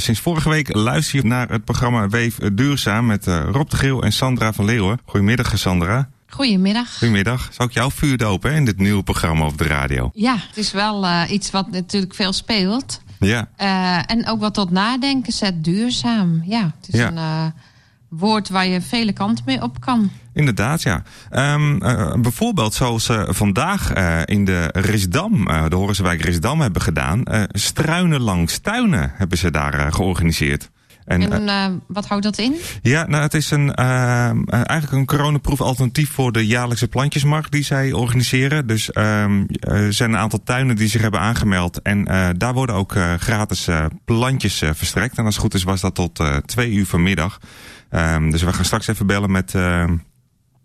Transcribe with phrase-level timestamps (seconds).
[0.00, 4.02] Sinds vorige week luister je naar het programma Weef Duurzaam met uh, Rob de Geel
[4.02, 5.00] en Sandra van Leeuwen.
[5.04, 6.08] Goedemiddag Sandra.
[6.28, 6.98] Goedemiddag.
[6.98, 7.48] Goedemiddag.
[7.52, 10.10] Zou ik jouw vuur dopen hè, in dit nieuwe programma op de radio?
[10.14, 13.00] Ja, het is wel uh, iets wat natuurlijk veel speelt.
[13.18, 13.48] Ja.
[13.60, 16.42] Uh, en ook wat tot nadenken zet, duurzaam.
[16.46, 17.06] Ja, het is Ja.
[17.46, 17.52] een
[18.08, 20.10] woord waar je vele kanten mee op kan.
[20.40, 21.02] Inderdaad, ja.
[21.30, 26.82] Ehm, eh, bijvoorbeeld zoals ze vandaag eh, in de Risdam, eh, de Horensenwijk Risdam hebben
[26.82, 27.24] gedaan.
[27.24, 30.70] eh, struinen langs tuinen hebben ze daar eh, georganiseerd.
[31.04, 32.54] En, En eh, uh, wat houdt dat in?
[32.82, 37.52] ja, nou, het is een, ehm, eh, eigenlijk een coronaproof alternatief voor de jaarlijkse plantjesmarkt
[37.52, 38.66] die zij organiseren.
[38.66, 41.82] Dus ehm, er zijn een aantal tuinen die zich hebben aangemeld.
[41.82, 45.18] En eh, daar worden ook eh, gratis eh, plantjes eh, verstrekt.
[45.18, 47.38] En als het goed is was dat tot eh, twee uur vanmiddag.
[47.90, 49.54] Ehm, dus we gaan straks even bellen met...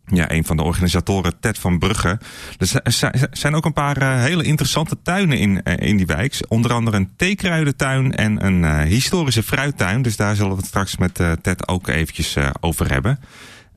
[0.05, 2.19] ja, een van de organisatoren, Ted van Brugge.
[2.57, 6.05] Er zi- zi- zijn ook een paar eh, hele interessante tuinen in, eh, in die
[6.05, 6.39] wijk.
[6.47, 10.01] Onder andere een theekruidentuin en een eh, historische fruittuin.
[10.01, 13.19] Dus daar zullen we het straks met eh, Ted ook eventjes eh, over hebben.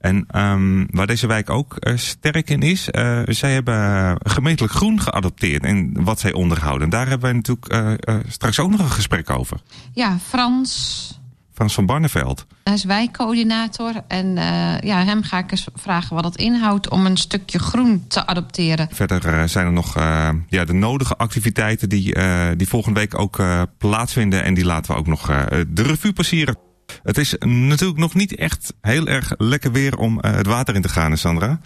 [0.01, 4.75] En ehm, waar deze wijk ook eh, sterk in is, eh, zij hebben eh, gemeentelijk
[4.75, 6.83] groen geadopteerd en wat zij onderhouden.
[6.83, 9.61] En daar hebben wij natuurlijk eh, eh, straks ook nog een gesprek over.
[9.93, 11.18] Ja, Frans.
[11.59, 12.47] Frans van Barneveld.
[12.63, 13.93] Hij is wijkcoördinator.
[14.09, 18.05] En uh, ja, hem ga ik eens vragen wat het inhoudt om een stukje groen
[18.09, 18.89] te adopteren.
[18.91, 23.19] Verder uh, zijn er nog uh, ja, de nodige activiteiten die, uh, die volgende week
[23.19, 24.45] ook uh, plaatsvinden.
[24.45, 26.57] En die laten we ook nog uh, de revue passeren.
[27.03, 30.83] Het is natuurlijk nog niet echt heel erg lekker weer om uh, het water in
[30.83, 31.61] te gaan, Sandra.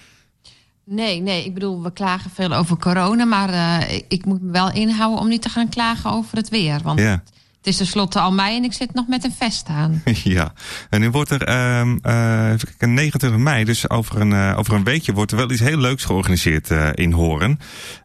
[0.84, 3.24] Nee, nee, ik bedoel, we klagen veel over corona.
[3.24, 6.48] Maar uh, ik, ik moet me wel inhouden om niet te gaan klagen over het
[6.48, 6.80] weer.
[6.82, 7.10] Want ja.
[7.10, 7.32] Het
[7.66, 10.02] is tenslotte al mei en ik zit nog met een vest aan.
[10.24, 10.52] Ja,
[10.90, 15.12] en nu wordt er uh, uh, 29 mei, dus over een, uh, over een weekje,
[15.12, 17.58] wordt er wel iets heel leuks georganiseerd uh, in Horen.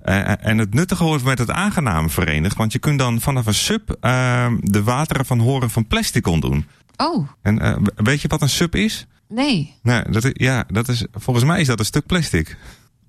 [0.05, 3.53] Uh, en het nuttige wordt met het aangename verenigd, want je kunt dan vanaf een
[3.53, 6.65] sub uh, de wateren van Horen van plastic ontdoen.
[6.97, 7.27] Oh.
[7.41, 9.07] En weet je wat een sub is?
[9.29, 9.75] Nee.
[9.81, 12.57] Nee, dat is, ja, dat is, volgens mij is dat een stuk plastic.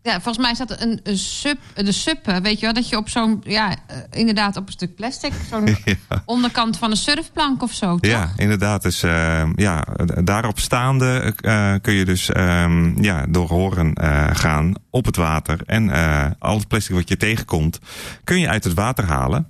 [0.03, 3.09] Ja, volgens mij dat een, een sub, de suppen, weet je wel, dat je op
[3.09, 6.23] zo'n, ja, uh, inderdaad op een stuk plastic, zo'n ja.
[6.25, 8.11] onderkant van een surfplank of zo, toch?
[8.11, 8.83] Ja, inderdaad.
[8.83, 9.85] Dus uh, ja,
[10.25, 13.93] daarop staande uh, kun je dus um, ja, door horen
[14.37, 15.61] gaan op het water.
[15.67, 15.91] En
[16.39, 17.79] al het plastic wat je tegenkomt,
[18.25, 19.49] kun je uit het water halen.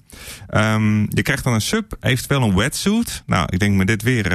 [0.50, 3.22] Um, je krijgt dan een sub, eventueel een wetsuit.
[3.26, 4.28] Nou, ik denk met dit weer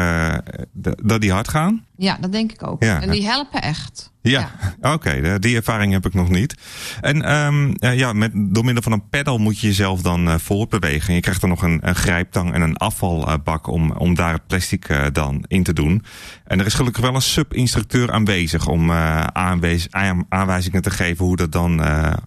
[1.01, 1.85] dat die hard gaan.
[1.97, 2.83] Ja, dat denk ik ook.
[2.83, 3.01] Ja.
[3.01, 4.11] En die helpen echt.
[4.21, 4.49] Ja, ja.
[4.93, 6.55] oké, okay, die ervaring heb ik nog niet.
[7.01, 10.35] En um, uh, ja, met, door middel van een pedal moet je jezelf dan uh,
[10.37, 11.13] voortbewegen.
[11.13, 14.89] Je krijgt dan nog een, een grijptang en een afvalbak om, om daar het plastic
[14.89, 16.03] uh, dan in te doen.
[16.45, 19.87] En er is gelukkig wel een sub-instructeur aanwezig om aanwijs,
[20.29, 21.81] aanwijzingen te geven hoe dat dan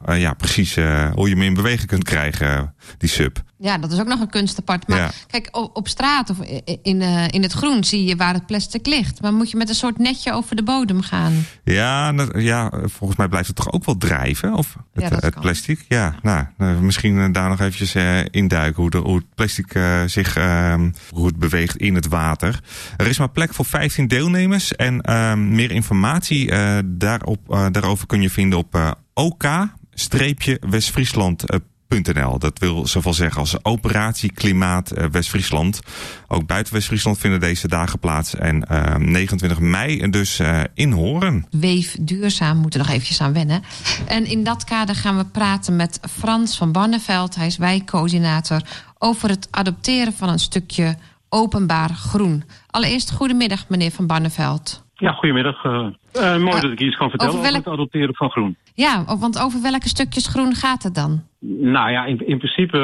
[0.07, 0.75] ja, precies
[1.15, 3.45] hoe je hem in beweging kunt krijgen, die sub.
[3.59, 4.89] Ja, dat is ook nog een kunst apart.
[4.89, 5.11] Maar ja.
[5.27, 6.39] kijk, op straat of
[6.83, 9.23] in, in het groen zie je waar het plastic ligt.
[9.23, 11.33] Maar moet je met een soort netje over de bodem gaan?
[11.65, 14.55] Ja, ja volgens mij blijft het toch ook wel drijven?
[14.55, 15.85] Of het, ja, het plastic?
[15.89, 16.47] Ja, nou,
[16.81, 20.75] misschien daar nog eventjes uh, induiken hoe, de, hoe het plastic uh, zich uh,
[21.11, 22.61] hoe het beweegt in het water.
[22.97, 26.53] Er is maar plek voor 15 deelnemers en ehm, meer informatie
[26.85, 31.45] daarop, daarover kun je vinden op OK-Westfriesland.
[31.89, 32.39] .nl.
[32.39, 35.81] Dat wil zoveel zeggen als Operatie Klimaat uh, West-Friesland.
[36.29, 38.35] Ook buiten West-Friesland vinden deze dagen plaats.
[38.35, 41.47] En uh, 29 mei dus uh, in Horen.
[41.51, 43.63] Weef duurzaam, moeten nog eventjes aan wennen.
[44.09, 47.35] En in dat kader gaan we praten met Frans van Barneveld.
[47.35, 48.61] Hij is wijkcoördinator
[48.99, 50.97] over het adopteren van een stukje
[51.29, 52.45] openbaar groen.
[52.71, 54.85] Allereerst goedemiddag meneer van Barneveld.
[54.95, 55.65] Ja, goedemiddag.
[55.65, 58.57] Uh, uh, mooi uh, dat ik iets kan vertellen over, het adopteren van groen.
[58.77, 61.23] Ja, want over welke stukjes groen gaat het dan?
[61.61, 62.79] Nou ja, in, in principe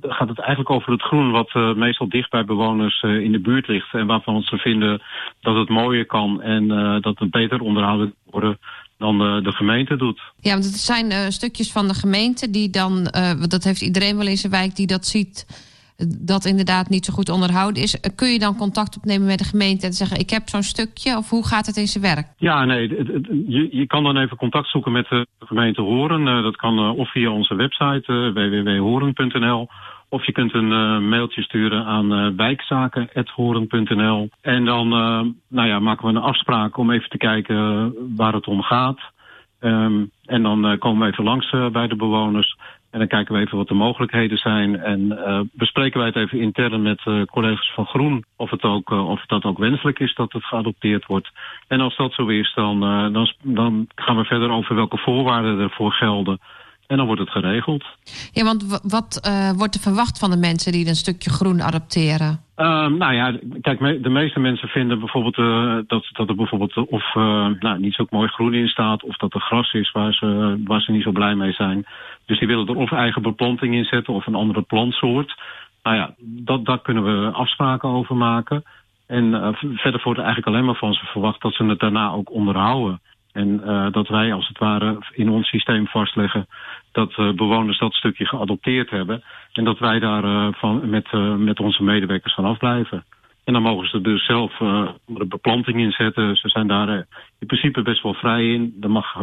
[0.00, 3.68] gaat het eigenlijk over het groen wat uh, meestal dicht bij bewoners in de buurt
[3.68, 3.94] ligt.
[3.94, 5.02] En waarvan ze vinden
[5.40, 6.68] dat het mooier kan en
[7.00, 8.58] dat het beter onderhouden worden
[8.98, 10.20] dan de, de, gemeente doet.
[10.40, 13.04] Ja, want het zijn stukjes van de gemeente die dan,
[13.48, 15.46] dat heeft iedereen wel in zijn wijk die dat ziet,
[16.18, 18.00] dat inderdaad niet zo goed onderhouden is.
[18.14, 21.16] Kun je dan contact opnemen met de gemeente en zeggen: Ik heb zo'n stukje?
[21.16, 22.26] Of hoe gaat het in zijn werk?
[22.36, 22.88] Ja, nee,
[23.70, 26.26] je, kan dan even contact zoeken met de gemeente Horen.
[26.26, 29.68] Uh, dat kan of via onze website www.horen.nl.
[30.08, 34.28] Of je kunt een mailtje sturen aan uh, wijkzaken.horen.nl.
[34.40, 34.88] En dan
[35.48, 39.00] nou ja, maken we een afspraak om even te kijken waar het om gaat.
[39.60, 42.56] Um, en dan komen we even langs bij de bewoners.
[42.94, 44.80] En dan kijken we even wat de mogelijkheden zijn.
[44.80, 45.18] En
[45.52, 48.24] bespreken wij het even intern met collega's van Groen.
[48.36, 51.30] Of, het ook, of het dat ook wenselijk is dat het geadopteerd wordt.
[51.68, 52.80] En als dat zo is, dan,
[53.12, 56.38] dan, dan gaan we verder over welke voorwaarden ervoor gelden.
[56.86, 57.84] En dan wordt het geregeld.
[58.32, 62.40] Ja, want wat uh, wordt er verwacht van de mensen die een stukje groen adopteren?
[62.56, 67.14] Uh, nou ja, kijk, de meeste mensen vinden bijvoorbeeld uh, dat, dat er bijvoorbeeld of
[67.60, 70.80] nou, niet zo mooi groen in staat, of dat er gras is waar ze, waar
[70.80, 71.86] ze niet zo blij mee zijn.
[72.26, 75.40] Dus die willen er of eigen beplanting in zetten of een andere plantsoort.
[75.82, 78.64] Nou ja, dat, daar kunnen we afspraken over maken.
[79.06, 82.30] En verder wordt er eigenlijk alleen maar van ze verwacht dat ze het daarna ook
[82.30, 83.00] onderhouden.
[83.34, 86.46] En uh, dat wij als het ware in ons systeem vastleggen
[86.92, 89.22] dat uh, bewoners dat stukje geadopteerd hebben.
[89.52, 93.04] En dat wij daar uh, van, met, met onze medewerkers van afblijven.
[93.44, 94.56] En dan mogen ze dus zelf
[95.06, 96.36] de beplanting inzetten.
[96.36, 96.88] Ze zijn daar
[97.38, 98.74] in principe best wel vrij in.
[98.76, 99.20] Dan mag,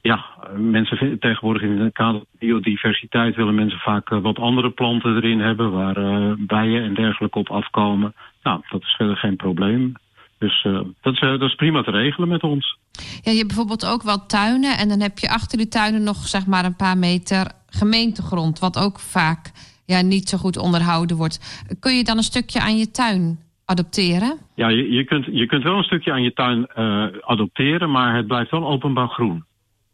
[0.00, 0.24] ja,
[0.56, 5.72] mensen tegenwoordig in het kader biodiversiteit willen mensen vaak wat andere planten erin hebben.
[5.72, 8.14] Waar bijen en dergelijke op afkomen.
[8.42, 9.94] Nou, dat is verder geen probleem.
[10.38, 12.78] Dus uh, dat, is, uh, dat is prima te regelen met ons.
[13.22, 14.78] Ja, je hebt bijvoorbeeld ook wel tuinen.
[14.78, 18.58] En dan heb je achter die tuinen nog zeg maar een paar meter gemeentegrond.
[18.58, 19.50] Wat ook vaak
[19.86, 21.64] ja, niet zo goed onderhouden wordt.
[21.80, 24.38] Kun je dan een stukje aan je tuin adopteren?
[24.54, 27.90] Ja, je, je, kunt, je kunt wel een stukje aan je tuin uh, adopteren.
[27.90, 29.44] Maar het blijft wel openbaar groen.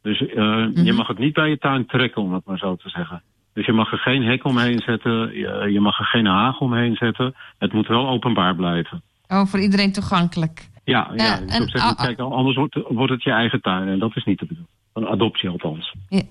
[0.02, 0.72] Dus mm -hmm.
[0.74, 3.22] je mag het niet bij je tuin trekken, om het maar zo te zeggen.
[3.52, 5.36] Dus je mag er geen hek omheen zetten.
[5.36, 7.34] Je, je mag er geen haag omheen zetten.
[7.58, 9.02] Het moet wel openbaar blijven.
[9.28, 10.68] Oh, voor iedereen toegankelijk.
[10.84, 11.40] Ja, ja.
[11.40, 13.88] Uh, en, kijk, anders wordt, wordt het je eigen tuin.
[13.88, 14.72] En dat is niet de bedoeling.
[14.92, 15.94] Een adoptie althans.
[16.08, 16.22] Ja.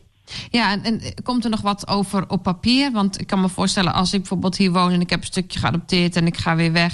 [0.50, 2.92] Ja, en, en, komt er nog wat over op papier?
[2.92, 5.60] Want ik kan me voorstellen, als ik bijvoorbeeld hier woon en ik heb een stukje
[5.60, 6.94] geadopteerd en ik ga weer weg.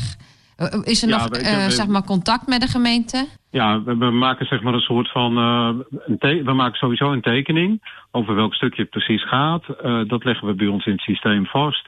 [0.58, 3.28] Uh, is er ja, nog uh, zeg maar contact met de gemeente?
[3.52, 5.38] Ja, we, we maken zeg maar een soort van.
[5.38, 7.82] een we maken sowieso een tekening
[8.12, 9.64] over welk stukje het precies gaat.
[10.08, 11.88] dat leggen we bij ons in het systeem vast.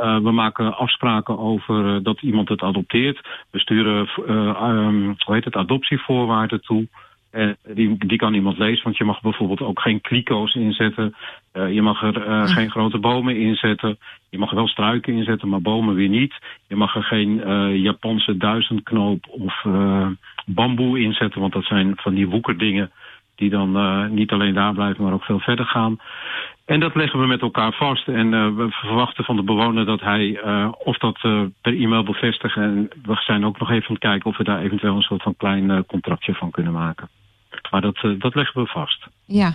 [0.00, 3.20] En uh, we maken afspraken over uh, dat iemand het adopteert.
[3.50, 6.88] We sturen uh, um, hoe heet het, adoptievoorwaarden toe.
[7.30, 11.14] En die, die kan iemand lezen, want je mag bijvoorbeeld ook geen kliko's inzetten.
[11.52, 12.46] je mag er ja.
[12.46, 13.98] geen grote bomen inzetten.
[14.30, 16.34] Je mag wel struiken inzetten, maar bomen weer niet.
[16.68, 17.42] Je mag er geen
[17.80, 19.64] Japanse duizendknoop of
[20.46, 22.90] bamboe inzetten, want dat zijn van die woekerdingen
[23.34, 25.98] die dan niet alleen daar blijven, maar ook veel verder gaan.
[26.66, 28.08] En dat leggen we met elkaar vast.
[28.08, 32.02] En uh, we verwachten van de bewoner dat hij uh, of dat uh, per e-mail
[32.02, 32.56] bevestigt.
[32.56, 35.22] En we zijn ook nog even aan het kijken of we daar eventueel een soort
[35.22, 37.08] van klein contractje van kunnen maken.
[37.70, 39.06] Maar dat, dat leggen we vast.
[39.24, 39.52] Ja.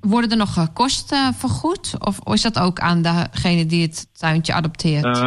[0.00, 1.96] worden er nog kosten vergoed?
[2.06, 5.20] Of is dat ook aan degene die het tuintje adopteert?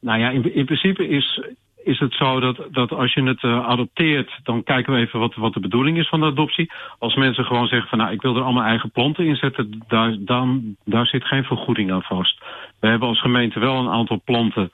[0.00, 1.40] nou ja, in, in principe is,
[1.90, 5.34] is het zo dat, dat als je het uh, adopteert, dan kijken we even wat,
[5.34, 6.70] wat de bedoeling is van de adoptie.
[6.98, 10.16] Als mensen gewoon zeggen van nou, ik wil er allemaal eigen planten in zetten, daar,
[10.18, 12.42] dan, daar zit geen vergoeding aan vast.
[12.80, 14.70] We hebben als gemeente wel een aantal planten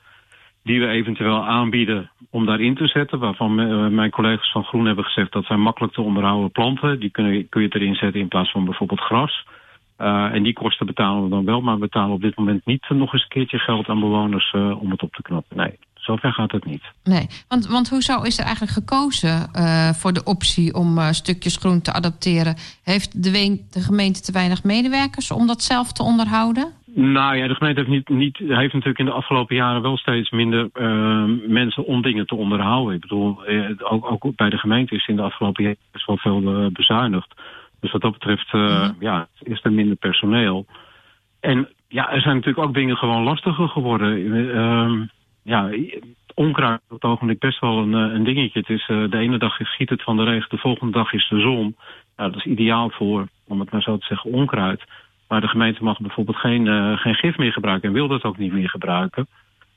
[0.63, 3.19] die we eventueel aanbieden om daarin te zetten.
[3.19, 3.55] Waarvan
[3.95, 6.99] mijn collega's van Groen hebben gezegd dat zijn makkelijk te onderhouden planten.
[6.99, 9.45] Die kun kun je erin zetten in plaats van bijvoorbeeld gras.
[9.99, 12.89] Uh, en die kosten betalen we dan wel, maar we betalen op dit moment niet
[12.89, 15.57] nog eens een keertje geld aan bewoners om het op te knappen.
[15.57, 15.77] Nee,
[16.07, 16.83] zover gaat het niet.
[17.03, 21.81] Nee, want, want hoezo is er eigenlijk gekozen uh, voor de optie om stukjes groen
[21.81, 22.55] te adopteren?
[22.83, 23.31] Heeft de,
[23.71, 26.73] de, gemeente te weinig medewerkers om dat zelf te onderhouden?
[26.95, 30.29] Nou ja, de gemeente heeft, niet, niet, heeft natuurlijk in de afgelopen jaren wel steeds
[30.29, 30.69] minder
[31.47, 32.95] mensen om dingen te onderhouden.
[32.95, 33.39] Ik bedoel,
[33.79, 37.33] ook, ook bij de gemeente is in de afgelopen jaren best wel veel bezuinigd.
[37.79, 38.95] Dus wat dat betreft -hmm.
[38.99, 40.65] ja, is er minder personeel.
[41.39, 45.09] En ja, er zijn natuurlijk ook dingen gewoon lastiger geworden.
[45.47, 45.69] Ja,
[46.33, 48.59] onkruid op het ogenblik best wel een, eh, een dingetje.
[48.59, 51.27] Het is, uh, de ene dag giet het van de regen, de volgende dag is
[51.29, 51.75] de zon.
[52.17, 54.83] Ja, dat is ideaal voor, om het maar zo te zeggen, onkruid.
[55.27, 58.37] Maar de gemeente mag bijvoorbeeld geen, uh, geen gif meer gebruiken en wil dat ook
[58.37, 59.27] niet meer gebruiken.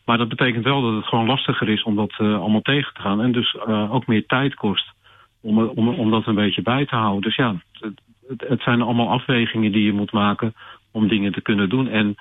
[0.04, 3.21] Maar dat betekent wel dat het gewoon lastiger is om dat allemaal tegen te gaan.
[3.21, 4.92] En dus ook meer tijd kost
[5.40, 7.23] om, om, om dat een beetje bij te houden.
[7.23, 10.54] Dus ja, het, het zijn allemaal afwegingen die je moet maken
[10.90, 11.88] om dingen te kunnen doen.
[11.88, 12.16] En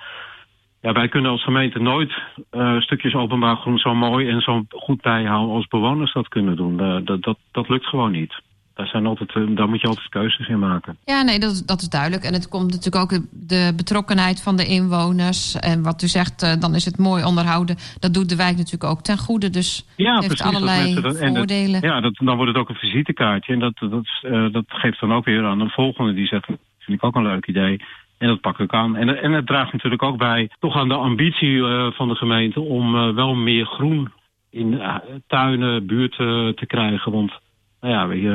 [0.80, 2.12] ja, wij kunnen als gemeente nooit
[2.52, 6.82] uh, stukjes openbaar groen zo mooi en zo goed bijhouden als bewoners dat kunnen doen.
[6.82, 8.42] Uh, dat, dat, dat lukt gewoon niet
[8.80, 10.96] daar, zijn altijd, eh, daar moet je altijd keuzes in maken.
[11.04, 12.24] Ja, nee, dat, dat is duidelijk.
[12.24, 15.54] En het komt natuurlijk ook de betrokkenheid van de inwoners.
[15.58, 17.76] En wat u zegt, eh, dan is het mooi onderhouden.
[17.98, 19.50] Dat doet de wijk natuurlijk ook ten goede.
[19.50, 21.80] Dus ja, heeft precies, allerlei dat, voordelen.
[21.80, 23.52] ja, dat, dan wordt het ook een visitekaartje.
[23.52, 26.46] En dat, dat, uh, dat geeft dan ook weer aan een volgende die zegt...
[26.78, 27.80] vind ik ook een leuk idee.
[28.20, 28.96] En dat pak ik aan.
[28.96, 32.60] En, en het draagt natuurlijk ook bij toch aan de ambitie uh, van de gemeente...
[32.60, 34.12] om uh, wel meer groen
[34.50, 34.96] in uh,
[35.26, 37.12] tuinen, buurten te krijgen.
[37.12, 37.32] Want
[37.80, 38.28] nou ja,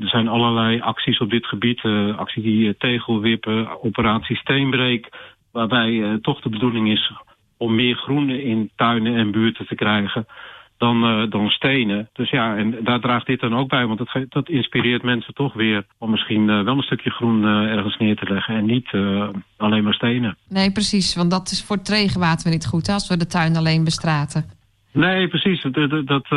[0.00, 1.84] er zijn allerlei acties op dit gebied.
[1.84, 5.08] Uh, actie die tegelwippen, operatie Steenbreek.
[5.52, 7.12] Waarbij toch de bedoeling is
[7.56, 10.26] om meer groen in tuinen en buurten te krijgen.
[10.82, 12.08] Dan, uh, dan stenen.
[12.12, 13.86] Dus ja, en daar draagt dit dan ook bij.
[13.86, 17.48] Want dat, dat inspireert mensen toch weer om misschien uh, wel een stukje groen uh,
[17.48, 18.54] ergens neer te leggen.
[18.54, 18.88] En niet
[19.56, 20.36] alleen maar stenen.
[20.48, 21.14] Nee, precies.
[21.14, 24.44] Want dat is voor het regenwater niet goed als we de tuin alleen bestraten.
[24.92, 25.62] Nee, precies.
[25.62, 26.30] Dat, dat, dat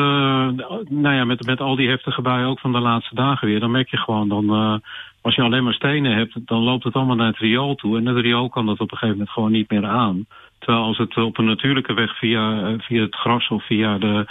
[0.90, 3.60] nou ja, met, met al die heftige buien ook van de laatste dagen weer.
[3.60, 4.82] Dan merk je gewoon dan
[5.26, 7.98] als je alleen maar stenen hebt, dan loopt het allemaal naar het riool toe.
[7.98, 10.26] En het riool kan dat op een gegeven moment gewoon niet meer aan.
[10.66, 14.26] Terwijl als het op een natuurlijke weg via, eh, via het gras of via de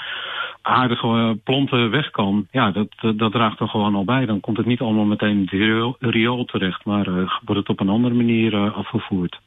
[0.63, 4.27] aardige planten weg kan, ja, dat, dat, draagt er gewoon al bij.
[4.27, 7.15] Dan komt het niet allemaal meteen in het riool, terecht, maar uh,
[7.45, 9.41] wordt het op een andere manier afgevoerd.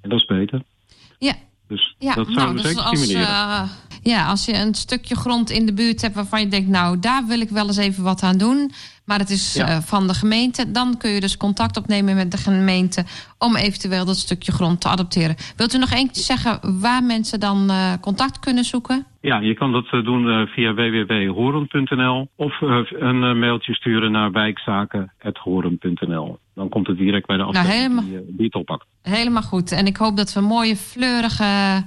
[0.00, 0.62] En dat is beter.
[1.18, 1.34] Ja,
[1.68, 3.62] dus ja, dat zou nou, dus zeker als, uh,
[4.02, 7.26] ja, als je een stukje grond in de buurt hebt waarvan je denkt, nou, daar
[7.26, 8.70] wil ik wel eens even wat aan doen.
[9.04, 9.68] Maar het is ja.
[9.68, 10.70] uh, van de gemeente.
[10.70, 13.04] Dan kun je dus contact opnemen met de gemeente
[13.38, 15.36] om eventueel dat stukje grond te adopteren.
[15.56, 19.06] Wilt u nog eentje zeggen waar mensen dan uh, contact kunnen zoeken?
[19.20, 26.38] Ja, je kan dat doen via www.horen.nl of een mailtje sturen naar wijkzaken.horen.nl.
[26.54, 28.86] Dan komt het direct bij de nou, afdeling nou, helemaal, die, die het oppakt.
[29.02, 29.72] Helemaal goed.
[29.72, 31.82] En ik hoop dat we een mooie fleurige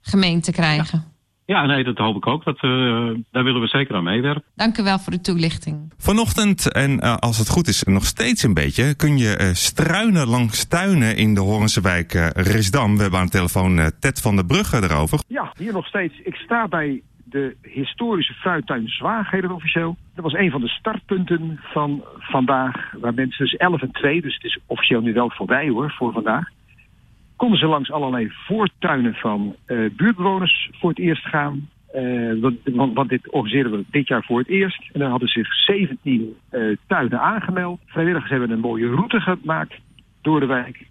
[0.00, 1.02] gemeente krijgen.
[1.04, 1.11] Ja.
[1.60, 2.44] Nee, dat hoop ik ook.
[2.44, 2.70] Dat, uh,
[3.30, 4.44] daar willen we zeker aan meewerken.
[4.54, 5.92] Dank u wel voor de toelichting.
[5.96, 10.28] Vanochtend, en uh, als het goed is nog steeds een beetje, kun je uh, struinen
[10.28, 12.94] langs tuinen in de Horense wijk Risdam.
[12.96, 15.18] We hebben aan de telefoon Ted van der Brugge erover.
[15.28, 16.14] Ja, hier nog steeds.
[16.24, 19.96] Ik sta bij de historische fruittuin Zwaag, heet het officieel.
[20.14, 24.34] Dat was een van de startpunten van vandaag, waar mensen dus 11 en 2, dus
[24.34, 26.48] het is officieel nu wel voorbij hoor, voor vandaag.
[27.42, 31.68] Konden ze langs allerlei voortuinen van uh, buurtbewoners voor het eerst gaan.
[31.94, 34.90] Uh, want, want, dit organiseren we dit jaar voor het eerst.
[34.92, 37.80] En dan hadden zich 17 uh, tuinen aangemeld.
[37.86, 39.74] Vrijwilligers hebben een mooie route gemaakt
[40.20, 40.86] door de wijk.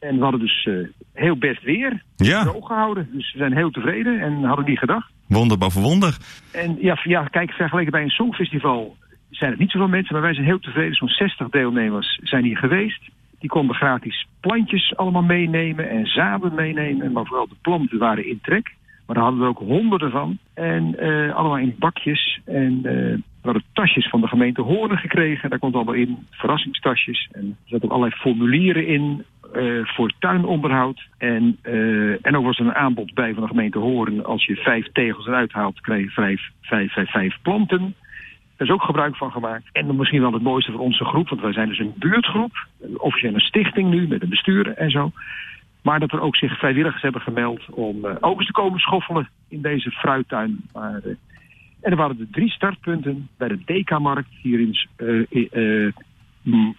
[0.00, 0.68] En we hadden dus
[1.12, 2.02] heel best weer.
[2.16, 2.42] Ja.
[2.42, 3.08] Droog gehouden.
[3.12, 5.12] Dus we zijn heel tevreden en hadden niet gedacht.
[5.28, 6.16] Wonder boven wonder.
[6.52, 8.96] En ja, ja, kijk, vergeleken bij een songfestival
[9.30, 10.94] zijn het niet zoveel mensen, maar wij zijn heel tevreden.
[10.94, 13.02] Zo'n 60 deelnemers zijn hier geweest.
[13.44, 17.12] Die konden gratis plantjes allemaal meenemen en zaden meenemen.
[17.12, 18.74] Maar vooral de planten waren in trek.
[19.06, 20.38] Maar daar hadden we ook honderden van.
[20.54, 22.40] En uh, allemaal in bakjes.
[22.44, 25.50] En uh, we hadden tasjes van de gemeente Hoorn gekregen.
[25.50, 27.28] Daar komt allemaal in, verrassingstasjes.
[27.32, 29.24] En er zaten ook allerlei formulieren in
[29.54, 31.08] uh, voor tuinonderhoud.
[31.18, 31.58] En,
[32.22, 34.24] en ook was er een aanbod bij van de gemeente Horen.
[34.24, 37.94] Als je vijf tegels eruit haalt, krijg je vijf, vijf, vijf, vijf planten.
[38.56, 39.64] Daar is ook gebruik van gemaakt.
[39.72, 42.52] En misschien wel het mooiste voor onze groep, want wij zijn dus een buurtgroep.
[42.80, 45.12] Een stichting nu, met een bestuur en zo.
[45.82, 49.62] Maar dat er ook zich vrijwilligers hebben gemeld om uh, ook te komen schoffelen in
[49.62, 50.68] deze fruittuin.
[50.72, 51.12] Maar, uh,
[51.80, 55.92] en er waren er drie startpunten bij de Dekamarkt hier in, uh,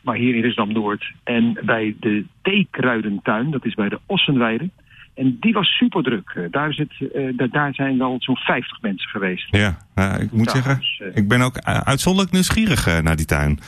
[0.02, 1.12] maar hier in Risdam Noord.
[1.24, 4.70] En bij de theekruidentuin, dat is bij de Ossenweide.
[5.16, 6.34] En die was super druk.
[6.38, 9.56] Uh, daar, is het, uh, daar zijn wel zo'n 50 mensen geweest.
[9.56, 13.60] Ja, uh, ik moet zeggen, dus, ik ben ook uitzonderlijk nieuwsgierig naar die tuin.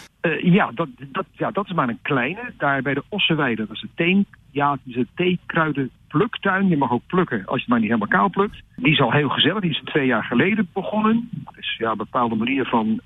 [0.42, 2.54] ja, dat, dat, ja, dat is maar een kleine.
[2.58, 6.68] Daar bij de Ossenweide, dat is een teen, ja, het is een theekruidenpluktuin.
[6.68, 8.64] Je mag ook plukken als je het maar niet helemaal kaal plukt.
[8.76, 9.62] Die is al heel gezellig.
[9.62, 11.30] Die is twee jaar geleden begonnen.
[11.56, 13.00] Dus ja, een bepaalde manier van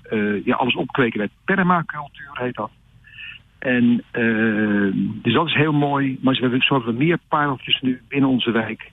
[0.44, 2.70] ja, alles opkweken bij permacultuur heet dat.
[3.62, 4.92] En uh,
[5.22, 6.18] dus dat is heel mooi.
[6.20, 8.90] Maar we hebben, zo hebben we meer pareltjes nu in onze wijk.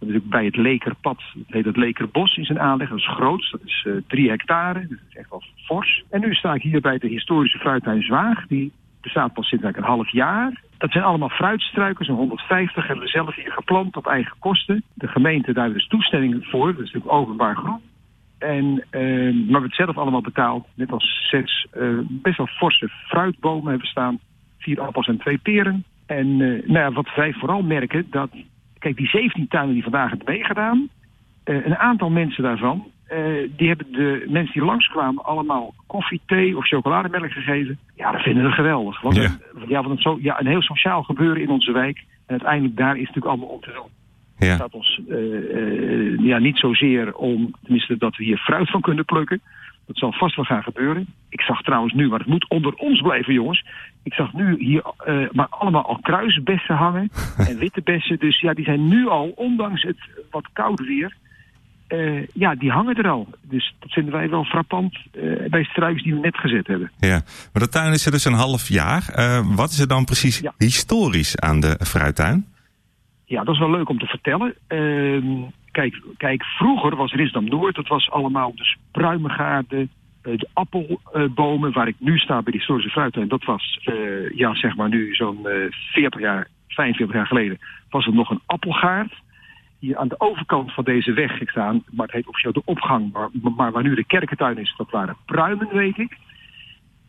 [0.00, 1.22] Ook bij het Lekerpad.
[1.32, 2.88] Het heet het Lekerbos in zijn aanleg.
[2.88, 3.48] Dat is groot.
[3.50, 4.80] Dat is uh, drie hectare.
[4.80, 6.04] Dat is echt wel fors.
[6.10, 8.46] En nu sta ik hier bij de historische fruittuin Zwaag.
[8.46, 10.62] Die bestaat pas sinds een half jaar.
[10.78, 14.82] Dat zijn allemaal fruitstruiken, zo'n 150 hebben we zelf hier geplant op eigen kosten.
[14.94, 17.82] De gemeente daar dus toestemming voor, dat is natuurlijk openbaar grond.
[18.40, 20.66] En, uh, maar we hebben het zelf allemaal betaald.
[20.74, 24.18] Net als zes uh, best wel forse fruitbomen hebben staan.
[24.58, 25.84] Vier appels en twee peren.
[26.06, 28.30] En uh, nou ja, wat wij vooral merken, dat...
[28.78, 30.88] Kijk, die 17 tuinen die vandaag hebben meegedaan...
[31.44, 32.86] een aantal mensen daarvan...
[33.56, 37.78] die hebben de mensen die langskwamen allemaal koffie, thee of chocolademelk gegeven.
[37.96, 39.00] Ja, dat vinden we geweldig.
[39.00, 39.30] Want, ja.
[39.68, 41.98] ja, want het zo, ja, een heel sociaal gebeuren in onze wijk.
[41.98, 43.99] En uiteindelijk daar is het natuurlijk allemaal om te doen.
[44.40, 44.56] Ja.
[44.56, 49.04] Dat ons uh, uh, ja, niet zozeer om, tenminste dat we hier fruit van kunnen
[49.04, 49.40] plukken.
[49.86, 51.06] Dat zal vast wel gaan gebeuren.
[51.28, 53.64] Ik zag trouwens nu, maar het moet onder ons blijven jongens.
[54.02, 57.10] Ik zag nu hier uh, maar allemaal al kruisbessen hangen
[57.48, 58.18] en witte bessen.
[58.18, 59.98] Dus ja, die zijn nu al, ondanks het
[60.30, 61.16] wat koude weer,
[61.88, 63.28] uh, ja, die hangen er al.
[63.42, 66.90] Dus dat vinden wij wel frappant uh, bij struikjes die we net gezet hebben.
[66.98, 69.04] Ja, maar de tuin is er dus een half jaar.
[69.54, 70.54] Wat is er dan precies ja.
[70.58, 72.46] historisch aan de fruittuin?
[73.30, 74.54] Ja, dat is wel leuk om te vertellen.
[74.68, 79.90] Uh, kijk, kijk, vroeger was Risdam Noord, dat was allemaal de pruimengaarden,
[80.22, 83.28] de appelbomen, waar ik nu sta bij de historische fruittuin.
[83.28, 87.58] Dat was, uh, ja, zeg maar nu zo'n uh, 40 jaar, 45 jaar geleden,
[87.90, 89.14] was er nog een appelgaard.
[89.78, 91.82] hier aan de overkant van deze weg gestaan.
[91.90, 93.12] Maar het heet officieel de opgang.
[93.12, 96.16] Maar, maar waar nu de kerkentuin is, dat waren pruimen, weet ik.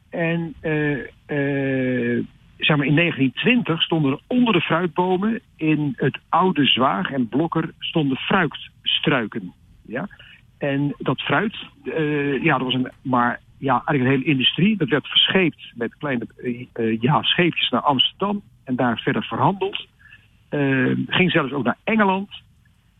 [0.10, 2.24] En eh, eh,
[2.66, 7.74] zeg maar in 1920 stonden er onder de fruitbomen in het oude Zwaag en Blokker
[7.80, 9.54] stonden fruitstruiken.
[9.86, 10.08] Ja?
[10.58, 14.78] En dat fruit, eh, ja, dat was een, maar ja, eigenlijk een hele industrie.
[14.78, 19.88] Dat werd verscheept met kleine uh, ja, scheepjes naar Amsterdam en daar verder verhandeld.
[20.50, 22.30] Uh, ging zelfs ook naar Engeland.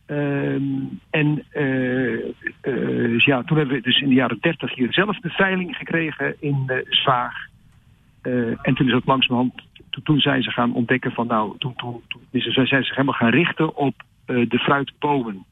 [0.06, 0.62] Ehm,
[1.10, 1.44] en
[3.16, 6.84] ja, toen hebben we dus in de jaren 30 hier zelf de veiling gekregen in
[6.88, 7.50] Zwaag.
[8.62, 9.54] En toen is het langzamerhand,
[9.90, 13.14] toen, toen zijn ze gaan ontdekken van nou, toen, toen, toen zijn ze zich helemaal
[13.14, 15.44] gaan richten op de fruitbomen.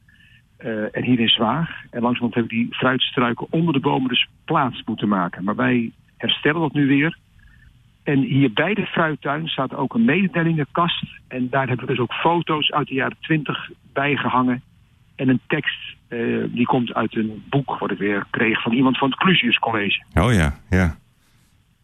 [0.65, 1.69] Uh, en hier in Zwaag.
[1.69, 5.43] En langzamerhand hebben die fruitstruiken onder de bomen dus plaats moeten maken.
[5.43, 7.17] Maar wij herstellen dat nu weer.
[8.03, 11.05] En hier bij de fruittuin staat ook een mededelingenkast.
[11.27, 14.61] En daar hebben we dus ook foto's uit de jaren twintig bijgehangen.
[15.15, 15.95] En een tekst
[16.47, 20.03] die komt uit een boek wat ik weer kreeg van iemand van het Clusius College.
[20.13, 20.95] Oh ja, ja.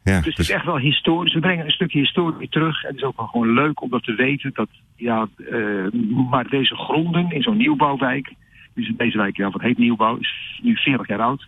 [0.08, 1.34] Ja dus, het is echt wel historisch.
[1.34, 2.84] We brengen een stukje historie terug.
[2.84, 4.52] En het is ook wel gewoon leuk om dat te weten.
[4.54, 5.92] Dat, ja, uh,
[6.30, 8.34] maar deze gronden in zo'n nieuwbouwwijk
[8.78, 11.48] dus deze wijk, ja, wat heet nieuwbouw, is nu 40 jaar oud.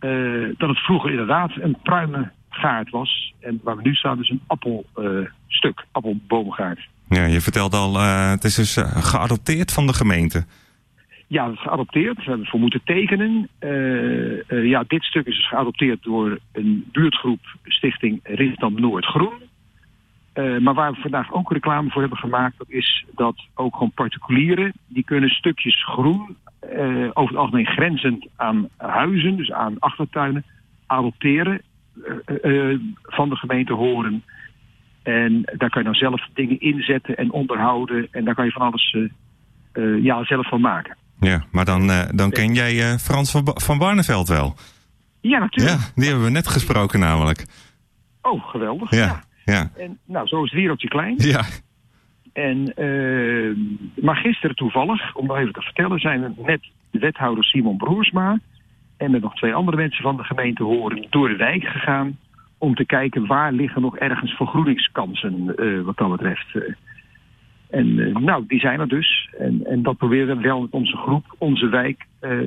[0.00, 3.34] Uh, dat het vroeger inderdaad een pruimengaard was.
[3.40, 6.88] En waar we nu staan, dus een appelstuk, uh, appelboomgaard.
[7.08, 10.44] Ja, je vertelt al, het is dus geadopteerd van de gemeente.
[11.30, 12.16] Ja, geadopteerd.
[12.16, 13.48] We hebben voor moeten tekenen.
[14.48, 19.42] ja, dit stuk is dus geadopteerd door een buurtgroep Stichting Rindam Noord Groen.
[20.34, 23.92] Uh, maar waar we vandaag ook reclame voor hebben gemaakt, dat is dat ook gewoon
[23.92, 26.36] particulieren, die kunnen stukjes groen,
[27.12, 30.44] over het algemeen grenzend aan huizen, dus aan achtertuinen,
[30.86, 31.62] adopteren,
[33.02, 34.22] van de gemeente horen.
[35.02, 38.66] En daar kan je dan zelf dingen inzetten en onderhouden en daar kan je van
[38.66, 38.96] alles
[40.02, 40.96] ja, zelf van maken.
[41.20, 44.54] Ja, maar dan, dan ken jij Frans van, van Barneveld wel?
[45.20, 45.78] Ja, natuurlijk.
[45.78, 47.46] Ja, die hebben we net gesproken namelijk.
[48.22, 48.90] Oh, geweldig.
[48.90, 48.98] ja.
[48.98, 49.28] ja.
[49.44, 49.70] Ja.
[49.76, 51.14] En, nou, zo is het wereldje klein.
[51.16, 51.42] Ja.
[52.32, 53.56] En, uh,
[54.04, 56.60] maar gisteren toevallig, om nog even te vertellen, zijn we net
[56.90, 58.38] de wethouder Simon Broersma
[58.96, 62.18] en met nog twee andere mensen van de gemeente Horen door de wijk gegaan
[62.58, 66.54] om te kijken waar liggen nog ergens vergroeningskansen uh, wat dat betreft.
[67.70, 69.28] En uh, nou, die zijn er dus.
[69.38, 72.06] En, en dat proberen we wel met onze groep, onze wijk,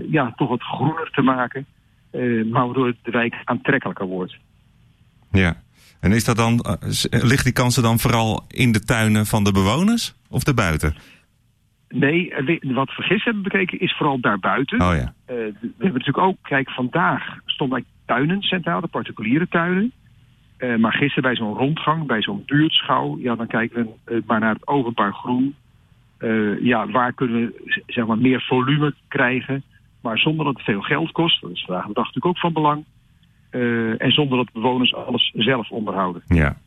[0.09, 1.65] ja, toch wat groener te maken.
[2.51, 4.37] maar waardoor de wijk aantrekkelijker wordt.
[5.31, 5.55] Ja.
[5.99, 6.65] En is dat dan,
[7.09, 10.95] ligt die kansen dan vooral in de tuinen van de bewoners of daarbuiten?
[11.89, 14.81] Nee, wat we gisteren hebben bekeken is vooral daarbuiten.
[14.81, 15.13] Oh ja.
[15.29, 19.91] Uh, we hebben natuurlijk ook, kijk, vandaag stonden tuinen centraal, de particuliere tuinen.
[20.63, 24.39] Uh, maar gisteren bij zo'n rondgang, bij zo'n buurtschouw, ja, dan kijken we uh, maar
[24.39, 25.55] naar het openbaar groen.
[26.61, 29.63] ja, waar kunnen we zeg maar, meer volume krijgen,
[30.01, 31.41] maar zonder dat het veel geld kost.
[31.41, 32.83] Dat is vandaag de dag natuurlijk ook van belang.
[33.97, 36.21] En zonder dat bewoners alles zelf onderhouden.
[36.27, 36.57] Ja.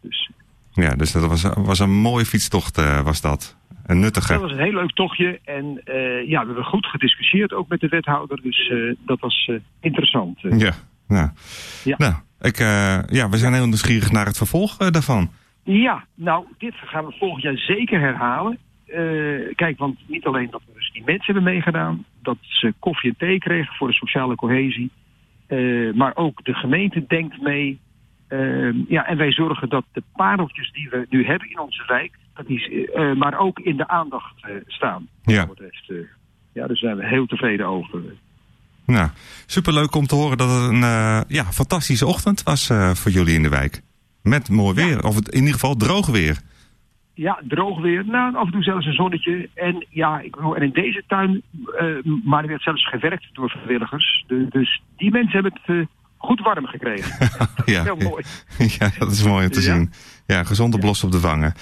[0.00, 0.30] Dus,
[0.72, 3.56] ja, dus dat was, was een mooie fietstocht, was dat.
[3.86, 4.32] Een nuttige.
[4.32, 5.40] Dat was een heel leuk tochtje.
[5.44, 5.80] En
[6.26, 8.40] ja, we hebben goed gediscussieerd ook met de wethouder.
[8.42, 8.72] Dus
[9.06, 10.38] dat was interessant.
[10.40, 10.74] Ja,
[11.10, 11.28] nou.
[11.84, 11.94] Ja.
[11.98, 12.58] nou ik,
[13.10, 15.30] ja, we zijn heel nieuwsgierig naar het vervolg daarvan.
[15.62, 18.58] Ja, nou, dit gaan we volgend jaar zeker herhalen.
[19.54, 23.16] kijk, want niet alleen dat we dus die mensen hebben meegedaan, dat ze koffie en
[23.18, 24.90] thee kregen voor de sociale cohesie.
[25.94, 27.80] Maar ook de gemeente denkt mee.
[28.28, 32.12] Uh, ja, en wij zorgen dat de pareltjes die we nu hebben in onze wijk,
[32.34, 34.34] dat die, maar ook in de aandacht
[34.66, 35.08] staan.
[35.22, 35.48] Ja.
[36.52, 38.02] ja, daar zijn we heel tevreden over.
[38.90, 39.08] Nou,
[39.46, 40.80] superleuk om te horen dat het een
[41.28, 43.82] ja, fantastische ochtend was voor jullie in de wijk.
[44.22, 45.08] Met mooi weer, ja.
[45.08, 46.38] of in ieder geval droog weer.
[47.14, 48.04] Ja, droog weer.
[48.06, 49.48] Nou, af en toe zelfs een zonnetje.
[49.54, 54.24] En ja, ik en in deze tuin, uh, maar er werd zelfs gewerkt door vrijwilligers.
[54.26, 57.28] Dus die mensen hebben het goed warm gekregen.
[57.74, 58.24] ja, Heel mooi.
[58.78, 59.74] ja, dat is mooi om te ja.
[59.74, 59.92] zien.
[60.26, 61.54] Ja, gezonde blos op de wangen.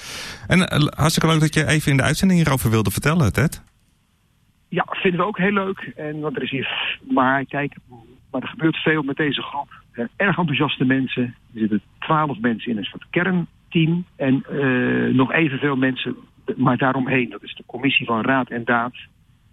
[0.46, 0.58] En
[0.96, 3.62] hartstikke leuk dat je even in de uitzending hierover wilde vertellen, Ted.
[4.68, 5.92] Ja, vinden we ook heel leuk.
[5.96, 7.76] En want er is hier, maar kijk,
[8.30, 9.68] maar er gebeurt veel met deze groep.
[9.92, 11.22] Er erg enthousiaste mensen.
[11.22, 16.16] Er zitten twaalf mensen in een soort kern team en uh, nog evenveel mensen,
[16.56, 17.30] maar daaromheen.
[17.30, 18.94] Dat is de commissie van Raad en Daad,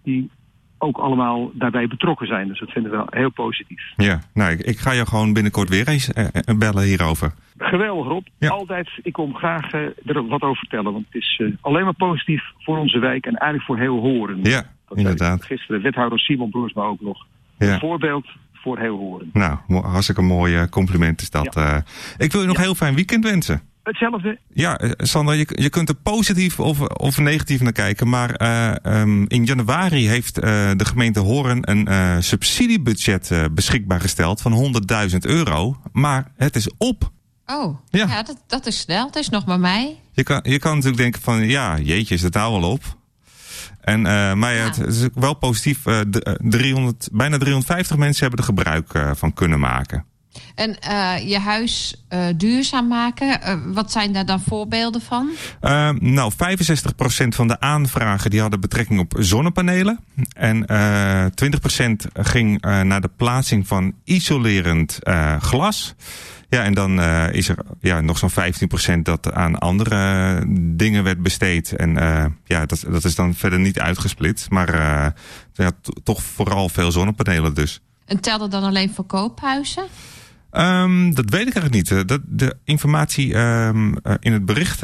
[0.03, 0.29] die
[0.77, 2.47] ook allemaal daarbij betrokken zijn.
[2.47, 3.81] Dus dat vinden we wel heel positief.
[3.95, 7.33] Ja, nou, ik, ik ga je gewoon binnenkort weer eens uh, bellen hierover.
[7.57, 8.25] Geweldig Rob.
[8.37, 8.49] Ja.
[8.49, 10.93] Altijd, ik kom graag er wat over vertellen.
[10.93, 14.39] Want het is alleen maar positief voor onze wijk en eigenlijk voor heel Horen.
[14.43, 15.45] Ja, dat inderdaad.
[15.45, 17.25] Gisteren wethouder Simon Broersma ook nog.
[17.57, 17.73] Ja.
[17.73, 19.29] Een voorbeeld voor heel Horen.
[19.33, 21.53] Nou, hartstikke mooi compliment is dat.
[21.53, 21.83] Ja.
[22.17, 22.61] ik wil je nog ja.
[22.61, 23.61] heel fijn weekend wensen.
[23.83, 24.39] hetzelfde?
[24.53, 28.09] Ja, uh, Sandra, je, je kunt er positief of, of negatief naar kijken.
[28.09, 30.43] Maar uh, um, in januari heeft uh,
[30.75, 34.73] de gemeente Horen een subsidiebudget beschikbaar gesteld van
[35.11, 35.77] 100.000 euro.
[35.91, 37.13] Maar het is op.
[37.45, 39.05] Oh, ja, ja dat, dat is snel.
[39.05, 39.99] Het is nog bij mij.
[40.11, 42.83] Je kan, je kan natuurlijk denken van, ja, jeetje, is het nou al op?
[43.85, 44.63] En, uh, maar ja.
[44.63, 45.85] het is wel positief.
[45.85, 50.05] Uh, de, 300, bijna 350 mensen hebben er gebruik van kunnen maken.
[50.55, 55.29] En uh, je huis uh, duurzaam maken, uh, wat zijn daar dan voorbeelden van?
[55.99, 56.35] nou, 65%
[57.27, 59.99] van de aanvragen die hadden betrekking op zonnepanelen.
[60.33, 60.65] En
[61.31, 64.99] 20% ging naar de plaatsing van isolerend
[65.39, 65.95] glas.
[66.55, 68.31] Ja, en dan uh, is er ja, nog zo'n
[68.97, 70.43] 15% dat aan andere
[70.75, 71.71] dingen werd besteed.
[71.71, 74.47] En uh, ja, dat, dat is dan verder niet uitgesplit.
[74.49, 75.07] Maar uh,
[75.53, 75.71] ja,
[76.03, 77.81] toch vooral veel zonnepanelen dus.
[78.05, 79.83] En telde dan alleen voor koophuizen?
[80.51, 82.07] Um, dat weet ik eigenlijk niet.
[82.07, 84.79] Dat, de informatie um, in het bericht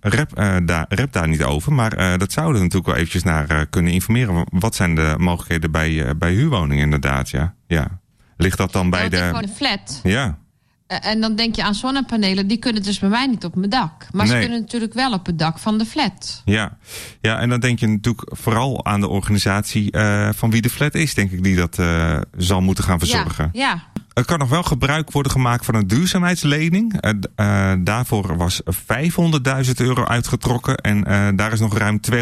[0.00, 0.30] rep,
[0.64, 1.72] daar, rep daar niet over.
[1.72, 4.46] Maar dat zouden we natuurlijk wel eventjes naar kunnen informeren.
[4.50, 7.54] Wat zijn de mogelijkheden bij, bij huurwoningen inderdaad, ja.
[7.66, 8.00] ja.
[8.36, 9.16] Ligt dat dan bij de...
[9.16, 10.00] gewoon een flat.
[10.02, 10.38] Ja.
[10.86, 14.06] En dan denk je aan zonnepanelen, die kunnen dus bij mij niet op mijn dak.
[14.12, 14.34] Maar nee.
[14.34, 16.42] ze kunnen natuurlijk wel op het dak van de flat.
[16.44, 16.76] Ja,
[17.20, 20.94] ja en dan denk je natuurlijk vooral aan de organisatie uh, van wie de flat
[20.94, 23.50] is, denk ik, die dat uh, zal moeten gaan verzorgen.
[23.52, 23.82] Ja, ja.
[24.12, 26.94] Er kan nog wel gebruik worden gemaakt van een duurzaamheidslening.
[27.36, 31.02] Uh, daarvoor was 500.000 euro uitgetrokken en
[31.36, 32.18] daar is nog ruim 200.000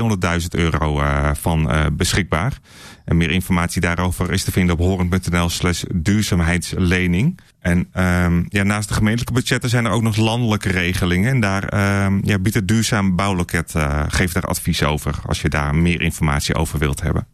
[0.48, 1.02] euro
[1.34, 2.58] van beschikbaar.
[3.04, 7.40] En meer informatie daarover is te vinden op horend.nl slash duurzaamheidslening.
[7.60, 11.30] En um, ja, naast de gemeentelijke budgetten zijn er ook nog landelijke regelingen.
[11.30, 13.74] En daar um, ja, biedt het Duurzaam Bouwloket,
[14.08, 17.26] geeft daar advies over als je daar meer informatie over wilt hebben.